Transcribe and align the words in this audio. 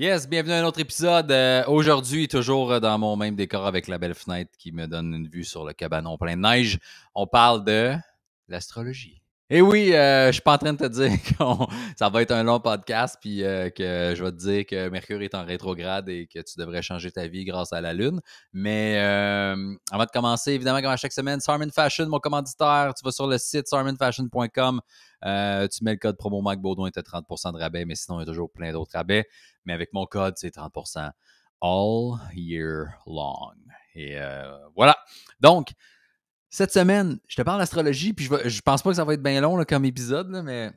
Yes, 0.00 0.26
bienvenue 0.26 0.54
à 0.54 0.60
un 0.60 0.64
autre 0.64 0.80
épisode. 0.80 1.30
Euh, 1.30 1.62
aujourd'hui, 1.66 2.26
toujours 2.26 2.72
euh, 2.72 2.80
dans 2.80 2.96
mon 2.98 3.16
même 3.16 3.36
décor 3.36 3.66
avec 3.66 3.86
la 3.86 3.98
belle 3.98 4.14
fenêtre 4.14 4.50
qui 4.56 4.72
me 4.72 4.86
donne 4.86 5.12
une 5.12 5.28
vue 5.28 5.44
sur 5.44 5.62
le 5.62 5.74
cabanon 5.74 6.16
plein 6.16 6.38
de 6.38 6.40
neige. 6.40 6.78
On 7.14 7.26
parle 7.26 7.64
de 7.64 7.94
l'astrologie. 8.48 9.19
Et 9.52 9.60
oui, 9.60 9.92
euh, 9.92 10.28
je 10.28 10.32
suis 10.32 10.42
pas 10.42 10.54
en 10.54 10.58
train 10.58 10.72
de 10.72 10.78
te 10.78 10.86
dire 10.86 11.10
que 11.38 11.44
ça 11.96 12.08
va 12.08 12.22
être 12.22 12.30
un 12.30 12.44
long 12.44 12.60
podcast, 12.60 13.16
puis 13.20 13.38
que 13.40 14.14
je 14.16 14.22
vais 14.22 14.30
te 14.30 14.36
dire 14.36 14.64
que 14.64 14.88
Mercure 14.88 15.20
est 15.22 15.34
en 15.34 15.44
rétrograde 15.44 16.08
et 16.08 16.26
que 16.26 16.38
tu 16.38 16.58
devrais 16.58 16.82
changer 16.82 17.10
ta 17.10 17.26
vie 17.26 17.44
grâce 17.44 17.72
à 17.72 17.80
la 17.80 17.92
Lune. 17.92 18.20
Mais 18.52 18.98
avant 18.98 20.04
de 20.04 20.10
commencer, 20.12 20.52
évidemment, 20.52 20.80
comme 20.80 20.92
à 20.92 20.96
chaque 20.96 21.12
semaine, 21.12 21.40
Sarmin 21.40 21.70
Fashion, 21.70 22.06
mon 22.08 22.20
commanditaire, 22.20 22.92
tu 22.96 23.04
vas 23.04 23.10
sur 23.10 23.26
le 23.26 23.38
site 23.38 23.66
sarminfashion.com, 23.66 24.80
tu 25.22 25.84
mets 25.84 25.92
le 25.92 25.98
code 25.98 26.16
promo 26.16 26.40
Mac 26.40 26.60
Baudouin, 26.60 26.90
tu 26.90 26.98
as 26.98 27.02
30% 27.02 27.52
de 27.52 27.58
rabais, 27.58 27.84
mais 27.84 27.96
sinon, 27.96 28.18
il 28.18 28.20
y 28.20 28.22
a 28.22 28.26
toujours 28.26 28.50
plein 28.50 28.72
d'autres 28.72 28.92
rabais 28.94 29.26
mais 29.64 29.72
avec 29.72 29.92
mon 29.92 30.06
code, 30.06 30.34
c'est 30.36 30.56
30% 30.56 31.10
all 31.62 32.18
year 32.34 32.86
long. 33.06 33.52
Et 33.94 34.18
euh, 34.18 34.58
voilà. 34.74 34.96
Donc, 35.40 35.68
cette 36.50 36.72
semaine, 36.72 37.18
je 37.28 37.36
te 37.36 37.42
parle 37.42 37.60
d'astrologie, 37.60 38.12
puis 38.12 38.28
je, 38.44 38.60
pense 38.60 38.82
pas 38.82 38.90
que 38.90 38.96
ça 38.96 39.04
va 39.04 39.14
être 39.14 39.22
bien 39.22 39.40
long 39.40 39.64
comme 39.64 39.84
épisode, 39.84 40.28
mais 40.44 40.72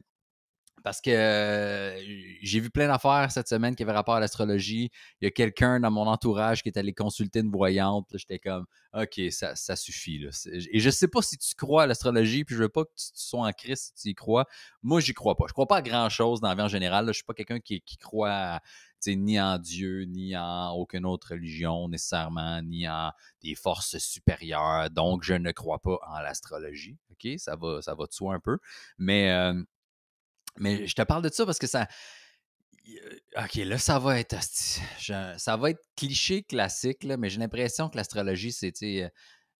parce 0.84 1.00
que 1.00 1.96
j'ai 2.42 2.60
vu 2.60 2.70
plein 2.70 2.88
d'affaires 2.88 3.32
cette 3.32 3.48
semaine 3.48 3.74
qui 3.74 3.84
avaient 3.84 3.94
rapport 3.94 4.16
à 4.16 4.20
l'astrologie. 4.20 4.91
Il 5.22 5.26
y 5.26 5.28
a 5.28 5.32
quelqu'un 5.32 5.80
dans 5.80 5.90
mon 5.90 6.05
entourage 6.08 6.62
qui 6.62 6.70
est 6.70 6.78
allé 6.78 6.94
consulter 6.94 7.40
une 7.40 7.52
voyante. 7.52 8.10
J'étais 8.14 8.38
comme, 8.38 8.66
OK, 8.94 9.20
ça, 9.32 9.76
suffit. 9.77 10.27
Et 10.72 10.80
je 10.82 10.86
ne 10.86 10.91
sais 10.91 11.08
pas 11.08 11.22
si 11.22 11.38
tu 11.38 11.55
crois 11.55 11.84
à 11.84 11.88
l'astrologie, 11.88 12.44
puis 12.44 12.55
je 12.55 12.64
veux 12.64 12.70
pas 12.70 12.84
que 12.84 12.91
tu, 12.98 13.05
sois 13.14 13.48
en 13.48 13.52
crise 13.54 13.94
si 13.96 14.04
tu 14.04 14.10
y 14.10 14.14
crois. 14.14 14.46
Moi, 14.82 15.00
j'y 15.00 15.14
crois 15.14 15.36
pas. 15.36 15.46
Je 15.48 15.54
crois 15.54 15.68
pas 15.68 15.77
à 15.77 15.82
grand-chose 15.82 16.41
dans 16.41 16.50
la 16.50 16.55
vie 16.55 16.62
en 16.62 16.68
général. 16.68 17.05
Je 17.05 17.10
ne 17.10 17.13
suis 17.13 17.24
pas 17.24 17.34
quelqu'un 17.34 17.60
qui, 17.60 17.82
croit 17.98 18.60
ni 19.08 19.40
en 19.40 19.58
Dieu, 19.60 20.04
ni 20.04 20.36
en 20.36 20.72
aucune 20.72 21.05
autre 21.05 21.30
religion 21.32 21.90
nécessairement, 21.90 22.62
ni 22.62 22.90
en 22.90 23.12
des 23.41 23.55
forces 23.55 23.98
supérieures. 24.00 24.90
Donc, 24.90 25.24
je 25.24 25.34
ne 25.34 25.52
crois 25.52 25.79
pas 25.79 25.98
en 26.07 26.20
l'astrologie. 26.20 26.98
OK? 27.12 27.32
Ça 27.38 27.55
va, 27.55 27.82
ça 27.82 27.96
va 27.96 28.05
de 28.05 28.12
soi 28.12 28.34
un 28.34 28.40
peu. 28.41 28.57
Mais. 28.98 29.54
Mais 30.57 30.87
je 30.87 30.96
te 30.96 31.01
parle 31.01 31.23
de 31.23 31.29
ça 31.29 31.46
parce 31.46 31.59
que 31.59 31.68
ça. 31.68 31.87
OK, 33.37 33.55
là, 33.55 33.77
ça 33.77 33.99
va 33.99 34.20
être. 34.20 34.35
Ça 35.37 35.57
va 35.57 35.70
être 35.70 35.82
cliché 35.95 36.43
classique, 36.43 37.04
là, 37.04 37.18
mais 37.18 37.29
j'ai 37.29 37.40
l'impression 37.40 37.90
que 37.90 37.98
l'astrologie, 37.98 38.51
c'est 38.51 38.73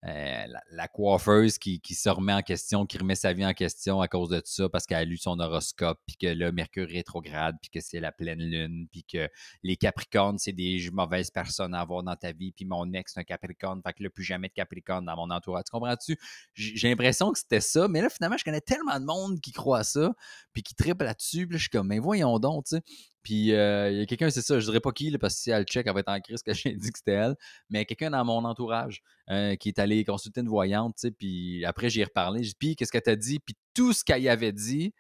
euh, 0.06 0.46
la, 0.72 0.88
coiffeuse 0.90 1.58
qui, 1.58 1.80
se 1.94 2.10
remet 2.10 2.34
en 2.34 2.42
question, 2.42 2.86
qui 2.86 2.98
remet 2.98 3.16
sa 3.16 3.32
vie 3.32 3.46
en 3.46 3.54
question 3.54 4.02
à 4.02 4.10
cause 4.10 4.30
de 4.30 4.42
ça 4.44 4.68
parce 4.68 4.86
qu'elle 4.86 4.98
a 4.98 5.06
lu 5.06 5.18
son 5.18 5.40
horoscope, 5.40 6.00
puis 6.06 6.18
que 6.18 6.28
là, 6.28 6.52
Mercure 6.52 6.90
rétrograde, 6.90 7.56
puis 7.62 7.72
que 7.72 7.80
c'est 7.80 8.02
la 8.02 8.12
pleine 8.12 8.42
lune, 8.42 8.88
puis 8.92 9.06
que 9.06 9.30
les 9.64 9.78
Capricornes, 9.78 10.38
c'est 10.38 10.52
des 10.52 10.90
mauvaises 10.92 11.32
personnes 11.32 11.74
à 11.74 11.80
avoir 11.80 12.04
dans 12.04 12.18
ta 12.18 12.34
vie, 12.34 12.52
puis 12.52 12.66
mon 12.66 12.92
ex, 12.92 13.14
c'est 13.14 13.22
un 13.22 13.24
Capricorne, 13.24 13.82
fait 13.82 13.94
que 13.94 14.04
là, 14.04 14.10
plus 14.10 14.26
jamais 14.26 14.50
de 14.50 14.54
Capricorne 14.54 15.06
dans 15.06 15.16
mon 15.16 15.30
entourage. 15.30 15.64
Tu 15.66 15.72
comprends-tu? 15.72 16.18
J'ai 16.54 16.90
l'impression 16.90 17.32
que 17.32 17.40
c'était 17.40 17.62
ça, 17.62 17.88
mais 17.88 18.02
là, 18.02 18.10
finalement, 18.10 18.38
je 18.38 18.44
connais 18.44 18.62
tellement 18.62 19.00
de 19.00 19.06
monde 19.06 19.40
qui 19.40 19.54
croit 19.54 19.80
à 19.80 19.84
ça, 19.84 20.14
puis 20.52 20.64
qui 20.64 20.76
tripe 20.76 21.02
là-dessus, 21.02 21.48
puis 21.48 21.54
là, 21.54 21.58
je 21.58 21.64
suis 21.64 21.70
comme, 21.70 21.88
mais 21.88 22.00
voyons 22.00 22.40
donc, 22.40 22.66
tu 22.66 22.76
sais. 22.76 22.84
Puis 23.24 23.54
euh, 23.54 23.90
il 23.92 24.00
y 24.00 24.02
a 24.02 24.06
quelqu'un, 24.06 24.30
c'est 24.30 24.42
ça, 24.42 24.60
je 24.60 24.66
dirais 24.66 24.82
pas 24.82 24.92
qui, 24.92 25.18
parce 25.18 25.36
que 25.36 25.42
si 25.42 25.52
elle 25.52 25.64
check, 25.66 25.88
elle 25.88 25.94
va 25.94 26.02
être 26.02 26.10
en 26.10 26.20
crise 26.20 26.44
que 26.44 26.54
j'ai 26.54 26.74
dit 26.74 26.92
que 26.92 26.98
c'était 26.98 27.14
elle, 27.14 27.36
mais 27.70 27.86
quelqu'un 27.86 28.12
dans 28.12 28.26
mon 28.26 28.44
entourage 28.46 29.02
euh, 29.30 29.56
qui 29.56 29.70
est 29.70 29.80
allé 29.80 30.04
consulter 30.04 30.42
une 30.42 30.50
voyante, 30.50 31.06
puis 31.18 31.66
après 31.66 31.90
j'y 31.90 32.02
ai 32.02 32.04
reparlé, 32.06 32.44
j'ai 32.44 32.50
dit, 32.50 32.56
puis 32.60 32.76
qu'est-ce 32.76 32.92
qu'elle 32.92 33.02
t'a 33.02 33.16
dit? 33.16 33.40
Puis 33.40 33.56
tout 33.74 33.94
ce 33.94 34.04
qu'elle 34.04 34.22
y 34.22 34.30
avait 34.30 34.52
dit, 34.52 34.94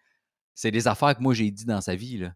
c'est 0.55 0.71
des 0.71 0.87
affaires 0.87 1.15
que 1.17 1.21
moi 1.21 1.33
j'ai 1.33 1.51
dit 1.51 1.65
dans 1.65 1.81
sa 1.81 1.95
vie, 1.95 2.17
là 2.17 2.33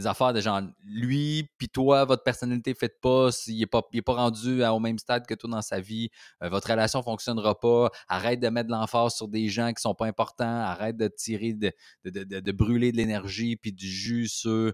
des 0.00 0.06
affaires 0.06 0.32
de 0.32 0.40
genre 0.40 0.62
lui 0.84 1.48
puis 1.58 1.68
toi 1.68 2.04
votre 2.04 2.22
personnalité 2.22 2.74
fait 2.74 3.00
pas 3.00 3.28
il 3.46 3.58
n'est 3.58 3.66
pas, 3.66 3.82
pas 3.82 4.12
rendu 4.12 4.64
au 4.64 4.78
même 4.78 4.98
stade 4.98 5.26
que 5.26 5.34
toi 5.34 5.50
dans 5.50 5.62
sa 5.62 5.80
vie 5.80 6.10
euh, 6.42 6.48
votre 6.48 6.70
relation 6.70 7.00
ne 7.00 7.04
fonctionnera 7.04 7.58
pas 7.58 7.90
arrête 8.08 8.40
de 8.40 8.48
mettre 8.48 8.68
de 8.68 8.72
l'emphase 8.72 9.14
sur 9.14 9.28
des 9.28 9.48
gens 9.48 9.72
qui 9.72 9.82
sont 9.82 9.94
pas 9.94 10.06
importants 10.06 10.60
arrête 10.62 10.96
de 10.96 11.08
tirer 11.08 11.52
de, 11.52 11.72
de, 12.04 12.52
brûler 12.52 12.92
de 12.92 12.96
l'énergie 12.96 13.56
puis 13.56 13.72
du 13.72 13.88
jus 13.88 14.28
sur 14.28 14.72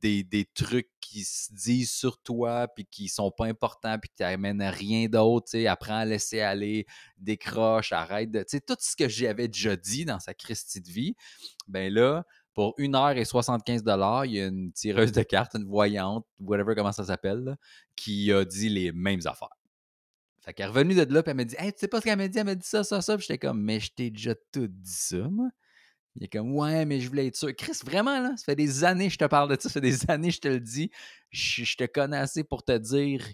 des, 0.00 0.48
trucs 0.54 0.88
qui 1.00 1.24
se 1.24 1.52
disent 1.52 1.90
sur 1.90 2.18
toi 2.18 2.68
puis 2.68 2.84
qui 2.84 3.08
sont 3.08 3.30
pas 3.30 3.46
importants 3.46 3.98
puis 3.98 4.10
qui 4.10 4.16
t'amènent 4.16 4.62
à 4.62 4.70
rien 4.70 5.08
d'autre 5.08 5.48
apprends 5.66 5.98
à 5.98 6.04
laisser 6.04 6.40
aller 6.40 6.86
décroche 7.16 7.92
arrête 7.92 8.30
de 8.30 8.42
tout 8.42 8.76
ce 8.78 8.94
que 8.96 9.08
j'avais 9.08 9.48
déjà 9.48 9.76
dit 9.76 10.04
dans 10.04 10.20
sa 10.20 10.34
Christie 10.34 10.80
de 10.80 10.90
vie 10.90 11.16
ben 11.66 11.92
là 11.92 12.24
pour 12.58 12.74
1h75 12.76 14.24
il 14.26 14.32
y 14.32 14.40
a 14.40 14.46
une 14.48 14.72
tireuse 14.72 15.12
de 15.12 15.22
cartes, 15.22 15.54
une 15.54 15.68
voyante, 15.68 16.26
whatever 16.40 16.74
comment 16.74 16.90
ça 16.90 17.04
s'appelle, 17.04 17.56
qui 17.94 18.32
a 18.32 18.44
dit 18.44 18.68
les 18.68 18.90
mêmes 18.90 19.20
affaires. 19.26 19.56
Fait 20.44 20.52
qu'elle 20.52 20.66
est 20.66 20.70
revenue 20.70 20.96
de 20.96 21.14
là, 21.14 21.22
puis 21.22 21.30
elle 21.30 21.36
m'a 21.36 21.44
dit 21.44 21.54
Hey, 21.56 21.72
tu 21.72 21.78
sais 21.78 21.86
pas 21.86 22.00
ce 22.00 22.06
qu'elle 22.06 22.18
m'a 22.18 22.26
dit? 22.26 22.36
Elle 22.36 22.46
m'a 22.46 22.56
dit 22.56 22.66
ça, 22.66 22.82
ça, 22.82 23.00
ça. 23.00 23.16
Puis 23.16 23.26
j'étais 23.28 23.38
comme 23.38 23.62
Mais 23.62 23.78
je 23.78 23.92
t'ai 23.92 24.10
déjà 24.10 24.34
tout 24.50 24.66
dit 24.66 24.90
ça, 24.90 25.28
moi. 25.30 25.50
Il 26.16 26.24
est 26.24 26.26
comme 26.28 26.52
Ouais, 26.52 26.84
mais 26.84 26.98
je 26.98 27.08
voulais 27.08 27.28
être 27.28 27.36
sûr. 27.36 27.54
Chris, 27.54 27.78
vraiment, 27.84 28.18
là, 28.20 28.32
ça 28.36 28.42
fait 28.46 28.56
des 28.56 28.82
années 28.82 29.06
que 29.06 29.12
je 29.12 29.18
te 29.18 29.26
parle 29.26 29.56
de 29.56 29.62
ça, 29.62 29.68
ça 29.68 29.74
fait 29.74 29.80
des 29.80 30.10
années 30.10 30.30
que 30.30 30.34
je 30.34 30.40
te 30.40 30.48
le 30.48 30.58
dis. 30.58 30.90
Je, 31.30 31.76
te 31.76 31.84
connais 31.84 32.16
assez 32.16 32.42
pour 32.42 32.64
te 32.64 32.76
dire 32.76 33.24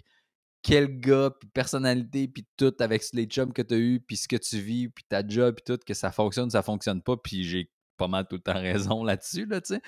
quel 0.61 0.99
gars, 0.99 1.31
puis 1.31 1.49
personnalité, 1.51 2.27
puis 2.27 2.45
tout, 2.57 2.75
avec 2.79 3.01
les 3.13 3.25
jobs 3.27 3.53
que 3.53 3.63
tu 3.63 3.73
as 3.73 3.77
eu, 3.77 3.99
puis 4.01 4.17
ce 4.17 4.27
que 4.27 4.35
tu 4.35 4.59
vis, 4.59 4.89
puis 4.89 5.03
ta 5.09 5.27
job, 5.27 5.55
puis 5.55 5.63
tout, 5.65 5.83
que 5.83 5.95
ça 5.95 6.11
fonctionne, 6.11 6.51
ça 6.51 6.61
fonctionne 6.61 7.01
pas, 7.01 7.17
puis 7.17 7.43
j'ai 7.43 7.71
pas 7.97 8.07
mal 8.07 8.27
tout 8.27 8.35
le 8.35 8.41
temps 8.41 8.53
raison 8.53 9.03
là-dessus, 9.03 9.45
là, 9.45 9.61
tu 9.61 9.75
sais. 9.75 9.81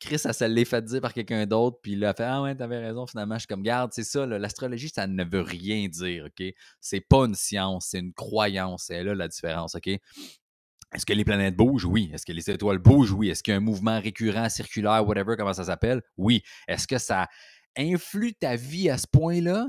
Chris, 0.00 0.18
ça 0.18 0.32
se 0.32 0.44
l'est 0.44 0.64
fait 0.64 0.84
dire 0.84 1.00
par 1.00 1.14
quelqu'un 1.14 1.46
d'autre, 1.46 1.78
puis 1.80 1.92
il 1.92 2.04
a 2.04 2.12
fait 2.12 2.24
Ah 2.24 2.42
ouais, 2.42 2.56
t'avais 2.56 2.78
raison, 2.78 3.06
finalement. 3.06 3.36
Je 3.36 3.40
suis 3.40 3.46
comme, 3.46 3.62
garde, 3.62 3.92
c'est 3.94 4.02
ça, 4.02 4.26
l'astrologie, 4.26 4.88
ça 4.88 5.06
ne 5.06 5.22
veut 5.24 5.42
rien 5.42 5.86
dire, 5.86 6.24
OK? 6.24 6.44
C'est 6.80 7.00
pas 7.00 7.24
une 7.24 7.36
science, 7.36 7.86
c'est 7.90 8.00
une 8.00 8.12
croyance. 8.12 8.84
C'est 8.88 9.04
là 9.04 9.14
la 9.14 9.28
différence, 9.28 9.76
OK? 9.76 9.86
Est-ce 9.86 11.06
que 11.06 11.12
les 11.12 11.24
planètes 11.24 11.56
bougent? 11.56 11.84
Oui. 11.84 12.10
Est-ce 12.12 12.26
que 12.26 12.32
les 12.32 12.50
étoiles 12.50 12.78
bougent? 12.78 13.12
Oui. 13.12 13.30
Est-ce 13.30 13.42
qu'il 13.42 13.52
y 13.52 13.54
a 13.54 13.58
un 13.58 13.60
mouvement 13.60 13.98
récurrent, 14.00 14.48
circulaire, 14.48 15.06
whatever, 15.06 15.36
comment 15.38 15.54
ça 15.54 15.64
s'appelle? 15.64 16.02
Oui. 16.16 16.42
Est-ce 16.68 16.86
que 16.86 16.98
ça 16.98 17.28
influe 17.76 18.34
ta 18.34 18.56
vie 18.56 18.90
à 18.90 18.98
ce 18.98 19.06
point-là? 19.06 19.68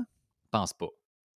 Pense 0.50 0.72
pas. 0.74 0.88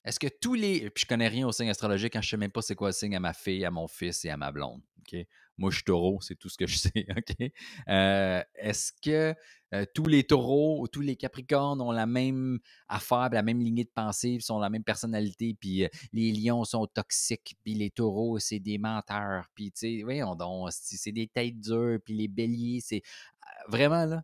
Est-ce 0.04 0.18
que 0.20 0.26
tous 0.26 0.54
les. 0.54 0.90
Puis 0.90 1.02
je 1.02 1.06
connais 1.06 1.28
rien 1.28 1.46
au 1.46 1.52
signe 1.52 1.70
astrologique, 1.70 2.12
quand 2.12 2.18
hein, 2.18 2.22
je 2.22 2.30
sais 2.30 2.36
même 2.36 2.50
pas 2.50 2.62
c'est 2.62 2.74
quoi 2.74 2.88
le 2.88 2.92
signe 2.92 3.16
à 3.16 3.20
ma 3.20 3.32
fille, 3.32 3.64
à 3.64 3.70
mon 3.70 3.86
fils 3.88 4.24
et 4.24 4.30
à 4.30 4.36
ma 4.36 4.52
blonde. 4.52 4.82
OK? 5.00 5.26
Moi, 5.58 5.70
je 5.70 5.76
suis 5.76 5.84
taureau, 5.84 6.20
c'est 6.20 6.36
tout 6.36 6.48
ce 6.48 6.56
que 6.56 6.66
je 6.66 6.76
sais. 6.78 7.06
OK? 7.16 7.50
Euh, 7.88 8.42
est-ce 8.54 8.92
que 9.02 9.34
euh, 9.74 9.84
tous 9.94 10.06
les 10.06 10.24
taureaux 10.24 10.80
ou 10.80 10.88
tous 10.88 11.00
les 11.00 11.16
capricornes 11.16 11.80
ont 11.80 11.92
la 11.92 12.06
même 12.06 12.58
affaire, 12.88 13.28
la 13.30 13.42
même 13.42 13.60
lignée 13.60 13.84
de 13.84 13.90
pensée, 13.94 14.38
sont 14.40 14.58
la 14.58 14.70
même 14.70 14.84
personnalité, 14.84 15.56
puis 15.60 15.84
euh, 15.84 15.88
les 16.12 16.32
lions 16.32 16.64
sont 16.64 16.86
toxiques, 16.86 17.56
puis 17.64 17.74
les 17.74 17.90
taureaux, 17.90 18.38
c'est 18.38 18.60
des 18.60 18.78
menteurs, 18.78 19.48
puis 19.54 19.70
tu 19.72 19.98
sais, 19.98 20.02
voyons 20.02 20.34
donc, 20.36 20.70
c'est 20.72 21.12
des 21.12 21.26
têtes 21.26 21.60
dures, 21.60 21.98
puis 22.04 22.14
les 22.14 22.28
béliers, 22.28 22.80
c'est. 22.82 23.02
Vraiment, 23.68 24.04
là, 24.04 24.22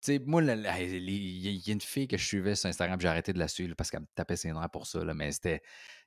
tu 0.00 0.12
sais, 0.12 0.18
moi, 0.24 0.42
il 0.42 1.58
y 1.66 1.70
a 1.70 1.72
une 1.72 1.80
fille 1.80 2.06
que 2.06 2.16
je 2.16 2.24
suivais 2.24 2.54
sur 2.54 2.68
Instagram, 2.68 3.00
j'ai 3.00 3.08
arrêté 3.08 3.32
de 3.32 3.38
la 3.40 3.48
suivre 3.48 3.74
parce 3.74 3.90
qu'elle 3.90 4.02
me 4.02 4.06
tapait 4.14 4.36
ses 4.36 4.52
nerfs 4.52 4.70
pour 4.70 4.86
ça, 4.86 5.04
là, 5.04 5.12
mais 5.12 5.32
c'était 5.32 5.60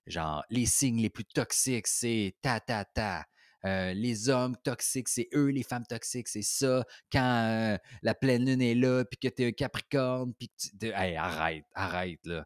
genre 0.08 0.46
les 0.50 0.66
signes 0.66 1.02
les 1.02 1.10
plus 1.10 1.26
toxiques, 1.26 1.88
c'est 1.88 2.36
ta 2.42 2.62
ta 2.62 2.86
ta. 2.86 3.26
Euh, 3.66 3.94
les 3.94 4.30
hommes 4.30 4.56
toxiques, 4.64 5.08
c'est 5.08 5.30
eux, 5.34 5.48
les 5.48 5.64
femmes 5.64 5.86
toxiques, 5.86 6.28
c'est 6.28 6.42
ça. 6.42 6.84
Quand 7.12 7.46
euh, 7.48 7.78
la 8.02 8.16
pleine 8.16 8.46
lune 8.46 8.62
est 8.62 8.76
là, 8.76 9.06
puis 9.06 9.20
que 9.20 9.28
t'es 9.28 9.46
un 9.46 9.52
capricorne, 9.52 10.34
puis 10.34 10.50
que 10.50 10.78
tu. 10.80 10.88
Hey, 10.88 11.16
arrête, 11.16 11.66
arrête, 11.74 12.26
là. 12.26 12.46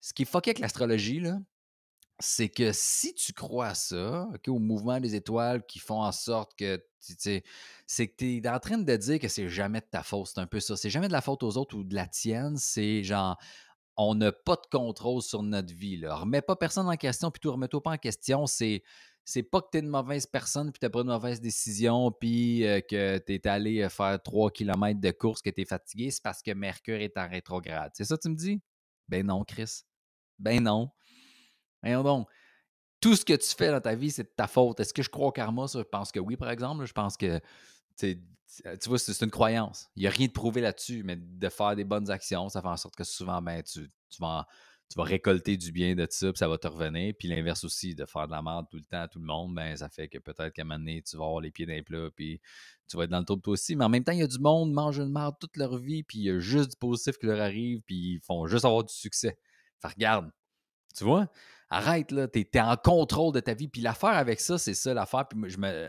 Ce 0.00 0.12
qui 0.12 0.22
est 0.22 0.26
fucké 0.26 0.50
avec 0.50 0.60
l'astrologie, 0.60 1.20
là, 1.20 1.38
c'est 2.20 2.48
que 2.48 2.72
si 2.72 3.14
tu 3.14 3.32
crois 3.32 3.68
à 3.68 3.74
ça, 3.74 4.28
au 4.46 4.58
mouvement 4.58 5.00
des 5.00 5.14
étoiles 5.14 5.64
qui 5.66 5.78
font 5.78 6.02
en 6.02 6.12
sorte 6.12 6.52
que 6.56 6.82
c'est 7.00 8.08
que 8.08 8.16
tu 8.16 8.36
es 8.38 8.48
en 8.48 8.58
train 8.58 8.78
de 8.78 8.96
dire 8.96 9.18
que 9.18 9.28
c'est 9.28 9.48
jamais 9.48 9.80
de 9.80 9.86
ta 9.86 10.02
faute. 10.02 10.28
C'est 10.34 10.40
un 10.40 10.46
peu 10.46 10.60
ça. 10.60 10.76
C'est 10.76 10.90
jamais 10.90 11.08
de 11.08 11.12
la 11.12 11.20
faute 11.20 11.42
aux 11.42 11.56
autres 11.56 11.76
ou 11.76 11.84
de 11.84 11.94
la 11.94 12.06
tienne. 12.06 12.56
C'est 12.56 13.04
genre, 13.04 13.38
on 13.98 14.14
n'a 14.14 14.32
pas 14.32 14.54
de 14.54 14.66
contrôle 14.70 15.20
sur 15.20 15.42
notre 15.42 15.74
vie. 15.74 15.98
Là. 15.98 16.16
Remets 16.16 16.40
pas 16.40 16.56
personne 16.56 16.88
en 16.88 16.96
question, 16.96 17.30
puis 17.30 17.40
tout 17.40 17.52
remets-toi 17.52 17.82
pas 17.82 17.92
en 17.92 17.98
question. 17.98 18.46
C'est. 18.46 18.82
C'est 19.24 19.42
pas 19.42 19.60
que 19.60 19.66
tu 19.70 19.76
es 19.76 19.80
une 19.82 19.88
mauvaise 19.88 20.24
personne, 20.24 20.72
puis 20.72 20.80
tu 20.80 20.88
pris 20.88 21.02
une 21.02 21.08
mauvaise 21.08 21.38
décision, 21.38 22.10
puis 22.10 22.66
euh, 22.66 22.80
que 22.80 23.18
tu 23.18 23.34
es 23.34 23.46
allé 23.46 23.82
euh, 23.82 23.90
faire 23.90 24.18
3 24.22 24.50
km 24.52 24.98
de 24.98 25.10
course, 25.10 25.42
que 25.42 25.50
tu 25.50 25.60
es 25.60 25.64
fatigué, 25.66 26.10
c'est 26.10 26.22
parce 26.22 26.40
que 26.40 26.50
Mercure 26.52 26.98
est 26.98 27.18
en 27.18 27.28
rétrograde. 27.28 27.90
C'est 27.92 28.04
ça 28.04 28.16
que 28.16 28.22
tu 28.22 28.30
me 28.30 28.36
dis? 28.36 28.62
Ben 29.06 29.26
non, 29.26 29.44
Chris. 29.44 29.82
Ben 30.38 30.62
non. 30.62 30.88
Voyons 31.82 32.02
donc 32.02 32.26
tout 33.00 33.14
ce 33.14 33.24
que 33.24 33.34
tu 33.34 33.54
fais 33.54 33.70
dans 33.70 33.80
ta 33.80 33.94
vie, 33.94 34.10
c'est 34.10 34.24
de 34.24 34.32
ta 34.34 34.46
faute. 34.46 34.80
Est-ce 34.80 34.92
que 34.92 35.02
je 35.02 35.10
crois 35.10 35.28
au 35.28 35.32
karma? 35.32 35.66
je 35.72 35.80
pense 35.80 36.10
que 36.10 36.20
oui, 36.20 36.36
par 36.36 36.50
exemple. 36.50 36.84
Je 36.84 36.92
pense 36.92 37.16
que, 37.16 37.40
tu 37.98 38.88
vois, 38.88 38.98
c'est 38.98 39.24
une 39.24 39.30
croyance. 39.30 39.88
Il 39.96 40.00
n'y 40.00 40.06
a 40.06 40.10
rien 40.10 40.26
de 40.26 40.32
prouvé 40.32 40.60
là-dessus, 40.60 41.02
mais 41.04 41.16
de 41.16 41.48
faire 41.48 41.76
des 41.76 41.84
bonnes 41.84 42.10
actions, 42.10 42.48
ça 42.48 42.62
fait 42.62 42.68
en 42.68 42.76
sorte 42.76 42.96
que 42.96 43.04
souvent, 43.04 43.42
ben, 43.42 43.62
tu, 43.62 43.88
vas, 44.18 44.46
tu 44.88 44.96
vas 44.96 45.04
récolter 45.04 45.56
du 45.56 45.70
bien 45.70 45.94
de 45.94 46.06
ça, 46.08 46.32
puis 46.32 46.38
ça 46.38 46.48
va 46.48 46.56
te 46.56 46.66
revenir. 46.66 47.14
Puis 47.18 47.28
l'inverse 47.28 47.64
aussi, 47.64 47.94
de 47.94 48.06
faire 48.06 48.26
de 48.26 48.32
la 48.32 48.42
merde 48.42 48.66
tout 48.70 48.78
le 48.78 48.84
temps 48.84 49.02
à 49.02 49.08
tout 49.08 49.18
le 49.18 49.26
monde, 49.26 49.54
ben 49.54 49.76
ça 49.76 49.88
fait 49.88 50.08
que 50.08 50.18
peut-être 50.18 50.52
qu'à 50.52 50.62
un 50.62 50.64
moment 50.64 50.78
donné, 50.78 51.02
tu 51.02 51.16
vas 51.16 51.24
avoir 51.24 51.40
les 51.40 51.50
pieds 51.50 51.66
d'un 51.66 51.82
plat, 51.82 52.08
puis 52.14 52.40
tu 52.88 52.96
vas 52.96 53.04
être 53.04 53.10
dans 53.10 53.18
le 53.18 53.24
tour 53.24 53.40
toi 53.40 53.52
aussi. 53.52 53.76
Mais 53.76 53.84
en 53.84 53.90
même 53.90 54.04
temps, 54.04 54.12
il 54.12 54.20
y 54.20 54.22
a 54.22 54.26
du 54.26 54.38
monde 54.38 54.72
mange 54.72 54.98
une 54.98 55.12
merde 55.12 55.34
toute 55.38 55.56
leur 55.56 55.76
vie, 55.76 56.02
puis 56.02 56.18
il 56.18 56.24
y 56.24 56.30
a 56.30 56.38
juste 56.38 56.70
du 56.70 56.76
positif 56.76 57.18
qui 57.18 57.26
leur 57.26 57.40
arrive, 57.40 57.82
puis 57.82 58.14
ils 58.14 58.20
font 58.20 58.46
juste 58.46 58.64
avoir 58.64 58.84
du 58.84 58.94
succès. 58.94 59.38
Fait 59.80 59.88
regarde, 59.88 60.30
tu 60.96 61.04
vois? 61.04 61.30
Arrête, 61.70 62.12
là, 62.12 62.26
t'es 62.28 62.48
es 62.50 62.60
en 62.60 62.76
contrôle 62.76 63.34
de 63.34 63.40
ta 63.40 63.52
vie. 63.52 63.68
Puis 63.68 63.82
l'affaire 63.82 64.10
avec 64.10 64.40
ça, 64.40 64.56
c'est 64.56 64.74
ça 64.74 64.94
l'affaire. 64.94 65.26
Puis 65.28 65.50
je 65.50 65.58
me. 65.58 65.88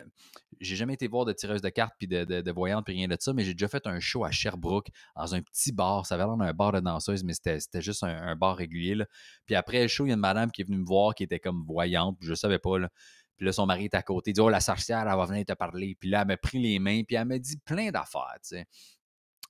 J'ai 0.60 0.76
jamais 0.76 0.96
été 0.96 1.08
voir 1.08 1.24
de 1.24 1.32
tireuse 1.32 1.62
de 1.62 1.70
cartes 1.70 1.94
puis 1.98 2.08
de, 2.08 2.26
de, 2.26 2.52
voyante 2.52 2.84
puis 2.84 2.94
rien 2.94 3.08
de 3.08 3.16
ça, 3.18 3.32
mais 3.32 3.46
j'ai 3.46 3.54
déjà 3.54 3.70
fait 3.70 3.88
un 3.88 4.02
show 4.02 4.26
à 4.26 4.32
Sherbrooke 4.32 4.90
dans 5.16 5.34
un 5.34 5.42
petit 5.42 5.72
bar. 5.72 6.06
Ça 6.06 6.16
avait 6.16 6.26
l'air 6.26 6.36
d'un 6.36 6.54
bar 6.54 6.74
de 6.74 6.82
danseuse, 6.82 7.24
mais 7.24 7.34
c'était 7.34 7.82
juste 7.82 8.04
un, 8.04 8.36
bar 8.36 8.58
régulier. 8.58 8.98
Puis 9.46 9.56
après 9.56 9.84
le 9.84 9.88
show, 9.88 10.06
il 10.06 10.10
y 10.10 10.12
a 10.12 10.16
une 10.16 10.20
madame 10.20 10.52
qui 10.52 10.62
est 10.62 10.66
venue 10.66 10.80
me 10.80 10.86
voir 10.86 11.16
qui 11.16 11.24
était 11.24 11.40
comme 11.40 11.64
voyante, 11.66 12.18
je 12.20 12.34
savais 12.34 12.60
pas. 12.60 12.78
Là. 12.78 12.90
Puis 13.38 13.46
là, 13.46 13.54
son 13.54 13.66
mari 13.66 13.86
est 13.86 13.96
à 13.96 14.02
côté. 14.02 14.32
Il 14.32 14.34
dit 14.34 14.42
Oh, 14.42 14.50
la 14.50 14.60
sorcière, 14.60 15.08
elle 15.08 15.18
va 15.18 15.26
venir 15.26 15.46
te 15.46 15.54
parler. 15.54 15.96
Puis 15.98 16.10
là, 16.10 16.22
elle 16.22 16.28
m'a 16.28 16.36
pris 16.36 16.60
les 16.60 16.78
mains, 16.78 17.04
puis 17.08 17.16
elle 17.16 17.26
m'a 17.26 17.40
dit 17.40 17.56
plein 17.64 17.90
d'affaires, 17.90 18.36
tu 18.44 18.58
sais. 18.58 18.66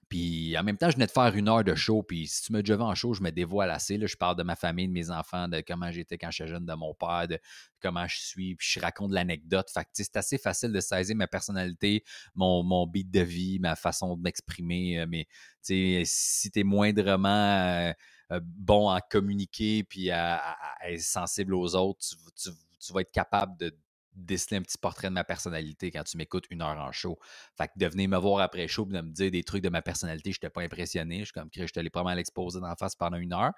Puis 0.10 0.58
en 0.58 0.64
même 0.64 0.78
temps, 0.78 0.90
je 0.90 0.96
venais 0.96 1.06
de 1.06 1.12
faire 1.12 1.36
une 1.36 1.48
heure 1.48 1.64
de 1.64 1.76
show. 1.76 2.02
Puis 2.02 2.28
si 2.28 2.42
tu 2.42 2.52
me 2.52 2.62
déjà 2.62 2.80
en 2.80 2.96
show, 2.96 3.14
je 3.14 3.22
me 3.22 3.32
dévoile 3.32 3.70
assez. 3.70 3.98
Là, 3.98 4.08
je 4.08 4.16
parle 4.16 4.36
de 4.36 4.44
ma 4.44 4.56
famille, 4.56 4.88
de 4.88 4.94
mes 4.94 5.12
enfants, 5.12 5.48
de 5.48 5.62
comment 5.66 5.92
j'étais 5.92 6.18
quand 6.18 6.32
j'étais 6.32 6.50
jeune, 6.50 6.66
de 6.66 6.74
mon 6.74 6.96
père, 6.96 7.28
de 7.28 7.40
comment 7.80 8.08
je 8.08 8.18
suis. 8.20 8.56
Puis 8.56 8.68
je 8.72 8.80
raconte 8.80 9.12
l'anecdote. 9.12 9.70
Fait 9.72 9.84
que 9.84 9.90
c'est 9.94 10.18
assez 10.18 10.40
facile 10.40 10.72
de 10.72 10.80
saisir 10.80 11.16
ma 11.16 11.28
personnalité, 11.28 12.04
mon, 12.34 12.64
mon 12.64 12.88
beat 12.88 13.12
de 13.12 13.22
vie, 13.22 13.60
ma 13.60 13.76
façon 13.76 14.18
de 14.18 14.22
m'exprimer. 14.22 15.00
Euh, 15.00 15.06
mais 15.08 15.28
si 15.62 16.50
tu 16.52 16.60
es 16.60 16.64
moindrement 16.64 17.30
euh, 17.30 17.94
euh, 18.32 18.40
bon 18.44 18.90
à 18.90 19.02
communiquer 19.02 19.84
puis 19.84 20.10
à, 20.10 20.58
être 20.88 21.02
sensible 21.02 21.54
aux 21.54 21.76
autres, 21.76 22.04
tu 22.36 22.94
vas 22.94 23.02
être 23.02 23.12
capable 23.12 23.58
de 23.58 23.76
déceler 24.20 24.58
un 24.58 24.62
petit 24.62 24.78
portrait 24.78 25.08
de 25.08 25.14
ma 25.14 25.24
personnalité 25.24 25.92
quand 25.92 26.04
tu 26.04 26.18
m'écoutes 26.18 26.46
une 26.50 26.62
heure 26.62 26.78
en 26.78 26.92
show. 26.92 27.18
Fait 27.58 27.68
que 27.68 27.74
de 27.78 27.88
venir 27.88 28.10
me 28.10 28.18
voir 28.18 28.42
après 28.42 28.68
show 28.68 28.88
et 28.90 28.94
de 28.94 29.02
me 29.02 29.12
dire 29.12 29.32
des 29.32 29.44
trucs 29.44 29.64
de 29.64 29.70
ma 29.70 29.82
personnalité, 29.82 30.32
je 30.32 30.38
n'étais 30.38 30.50
pas 30.50 30.62
impressionné. 30.62 31.20
Je 31.20 31.26
suis 31.26 31.34
comme, 31.34 31.50
je 31.54 31.66
te 31.66 31.80
l'ai 31.80 31.90
pas 31.90 32.04
mal 32.04 32.20
exposé 32.20 32.60
dans 32.60 32.68
la 32.68 32.76
face 32.76 32.96
pendant 32.96 33.18
une 33.18 33.34
heure. 33.34 33.52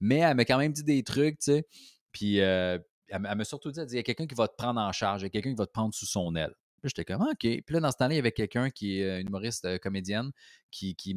Mais 0.00 0.18
elle 0.18 0.36
m'a 0.36 0.44
quand 0.44 0.58
même 0.58 0.72
dit 0.72 0.84
des 0.84 1.02
trucs, 1.02 1.38
tu 1.38 1.52
sais. 1.52 1.66
Puis 2.12 2.36
elle, 2.36 2.82
m'a 3.08 3.44
surtout 3.44 3.70
dit, 3.70 3.80
il 3.80 3.94
y 3.96 3.98
a 3.98 4.02
quelqu'un 4.02 4.26
qui 4.26 4.34
va 4.34 4.48
te 4.48 4.56
prendre 4.56 4.80
en 4.80 4.92
charge, 4.92 5.22
il 5.22 5.24
y 5.24 5.26
a 5.26 5.30
quelqu'un 5.30 5.50
qui 5.50 5.56
va 5.56 5.66
te 5.66 5.72
prendre 5.72 5.94
sous 5.94 6.06
son 6.06 6.34
aile. 6.34 6.54
Puis 6.82 6.90
j'étais 6.90 7.04
comme, 7.04 7.22
OK. 7.22 7.38
Puis 7.40 7.64
là, 7.70 7.80
dans 7.80 7.90
ce 7.90 7.96
temps-là, 7.96 8.14
il 8.14 8.16
y 8.16 8.20
avait 8.20 8.32
quelqu'un 8.32 8.70
qui 8.70 9.00
est 9.00 9.20
une 9.20 9.28
humoriste 9.28 9.78
comédienne 9.78 10.30
qui, 10.76 10.94
qui 10.94 11.16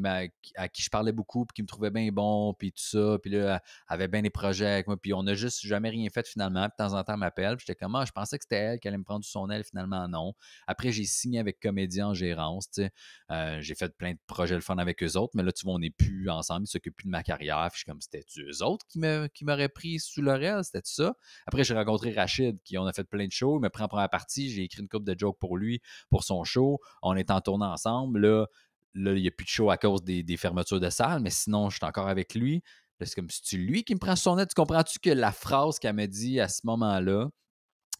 à 0.55 0.67
qui 0.69 0.81
je 0.81 0.89
parlais 0.89 1.11
beaucoup, 1.11 1.45
puis 1.45 1.53
qui 1.55 1.61
me 1.61 1.67
trouvait 1.67 1.89
bien 1.89 2.09
bon, 2.11 2.53
puis 2.53 2.71
tout 2.71 2.81
ça. 2.81 3.17
Puis 3.21 3.31
là, 3.31 3.55
elle 3.55 3.93
avait 3.93 4.07
bien 4.07 4.21
des 4.21 4.29
projets 4.29 4.67
avec 4.67 4.87
moi. 4.87 4.97
Puis 4.97 5.13
on 5.13 5.23
n'a 5.23 5.33
juste 5.33 5.65
jamais 5.65 5.89
rien 5.89 6.09
fait 6.09 6.27
finalement. 6.27 6.69
Puis 6.69 6.75
de 6.79 6.89
temps 6.89 6.97
en 6.97 7.03
temps, 7.03 7.13
elle 7.13 7.19
m'appelle. 7.19 7.57
Puis 7.57 7.65
j'étais 7.67 7.77
comme, 7.77 7.95
ah, 7.95 8.05
je 8.05 8.11
pensais 8.11 8.37
que 8.37 8.45
c'était 8.45 8.55
elle 8.55 8.79
qui 8.79 8.87
allait 8.87 8.97
me 8.97 9.03
prendre 9.03 9.25
sous 9.25 9.31
son 9.31 9.49
aile. 9.49 9.63
Finalement, 9.63 10.07
non. 10.07 10.33
Après, 10.67 10.91
j'ai 10.91 11.03
signé 11.03 11.39
avec 11.39 11.59
Comédien 11.59 12.07
en 12.07 12.13
gérance. 12.13 12.69
Tu 12.71 12.83
sais. 12.83 12.91
Euh, 13.31 13.57
j'ai 13.61 13.75
fait 13.75 13.95
plein 13.97 14.13
de 14.13 14.19
projets 14.27 14.55
le 14.55 14.61
fun 14.61 14.77
avec 14.77 15.03
eux 15.03 15.17
autres. 15.17 15.31
Mais 15.35 15.43
là, 15.43 15.51
tu 15.51 15.65
vois, 15.65 15.73
on 15.73 15.79
n'est 15.79 15.89
plus 15.89 16.29
ensemble. 16.29 16.63
Ils 16.63 16.71
s'occupent 16.71 16.95
plus 16.95 17.05
de 17.05 17.11
ma 17.11 17.23
carrière. 17.23 17.67
Puis 17.71 17.79
je 17.79 17.83
suis 17.83 17.85
comme, 17.85 18.01
c'était-tu 18.01 18.43
eux 18.49 18.63
autres 18.63 18.85
qui 18.87 19.45
m'auraient 19.45 19.69
pris 19.69 19.99
sous 19.99 20.21
leur 20.21 20.41
aile? 20.41 20.63
C'était 20.63 20.81
ça? 20.83 21.13
Après, 21.47 21.63
j'ai 21.63 21.73
rencontré 21.73 22.13
Rachid, 22.13 22.61
qui 22.63 22.77
on 22.77 22.85
a 22.85 22.93
fait 22.93 23.03
plein 23.03 23.25
de 23.25 23.31
shows. 23.31 23.57
Il 23.57 23.61
me 23.61 23.69
prend 23.69 23.85
en 23.85 23.89
première 23.89 24.09
partie. 24.09 24.49
J'ai 24.49 24.63
écrit 24.63 24.81
une 24.81 24.89
coupe 24.89 25.03
de 25.03 25.17
jokes 25.17 25.37
pour 25.37 25.57
lui, 25.57 25.81
pour 26.09 26.23
son 26.23 26.43
show. 26.43 26.79
On 27.01 27.15
est 27.15 27.31
en 27.31 27.41
tournée 27.41 27.65
ensemble. 27.65 28.19
Là, 28.21 28.47
Là, 28.95 29.13
il 29.13 29.21
n'y 29.21 29.27
a 29.27 29.31
plus 29.31 29.45
de 29.45 29.49
show 29.49 29.69
à 29.69 29.77
cause 29.77 30.03
des, 30.03 30.37
fermetures 30.37 30.79
de 30.79 30.89
salles, 30.89 31.21
mais 31.21 31.29
sinon, 31.29 31.69
je 31.69 31.77
suis 31.77 31.85
encore 31.85 32.07
avec 32.07 32.33
lui. 32.35 32.63
C'est 33.01 33.15
comme 33.15 33.29
si 33.29 33.41
tu 33.41 33.57
lui 33.57 33.83
qui 33.83 33.93
me 33.93 33.99
prend 33.99 34.15
son 34.15 34.35
nez. 34.35 34.45
Tu 34.45 34.55
comprends-tu 34.55 34.99
que 34.99 35.09
la 35.09 35.31
phrase 35.31 35.79
qu'elle 35.79 35.95
m'a 35.95 36.07
dit 36.07 36.39
à 36.39 36.49
ce 36.49 36.61
moment-là, 36.65 37.29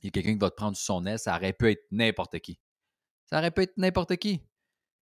il 0.01 0.07
y 0.07 0.09
a 0.09 0.11
quelqu'un 0.11 0.33
qui 0.33 0.39
va 0.39 0.49
te 0.49 0.55
prendre 0.55 0.75
son 0.75 1.01
nez, 1.01 1.17
ça 1.17 1.35
aurait 1.35 1.53
pu 1.53 1.71
être 1.71 1.85
n'importe 1.91 2.39
qui. 2.39 2.59
Ça 3.29 3.37
aurait 3.37 3.51
pu 3.51 3.61
être 3.61 3.77
n'importe 3.77 4.17
qui. 4.17 4.41